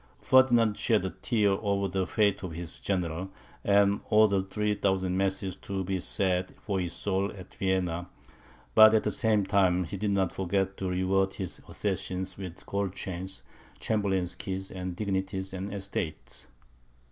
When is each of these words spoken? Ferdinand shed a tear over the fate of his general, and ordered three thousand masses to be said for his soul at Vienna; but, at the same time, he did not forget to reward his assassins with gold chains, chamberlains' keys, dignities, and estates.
Ferdinand 0.23 0.77
shed 0.77 1.05
a 1.05 1.11
tear 1.11 1.51
over 1.51 1.87
the 1.87 2.07
fate 2.07 2.41
of 2.41 2.53
his 2.53 2.79
general, 2.79 3.29
and 3.63 4.01
ordered 4.09 4.49
three 4.49 4.73
thousand 4.73 5.15
masses 5.15 5.55
to 5.55 5.83
be 5.83 5.99
said 5.99 6.55
for 6.59 6.79
his 6.79 6.91
soul 6.91 7.31
at 7.37 7.53
Vienna; 7.53 8.09
but, 8.73 8.95
at 8.95 9.03
the 9.03 9.11
same 9.11 9.45
time, 9.45 9.83
he 9.83 9.97
did 9.97 10.09
not 10.09 10.33
forget 10.33 10.75
to 10.77 10.89
reward 10.89 11.35
his 11.35 11.61
assassins 11.69 12.35
with 12.35 12.65
gold 12.65 12.95
chains, 12.95 13.43
chamberlains' 13.79 14.33
keys, 14.33 14.69
dignities, 14.69 15.53
and 15.53 15.71
estates. 15.71 16.47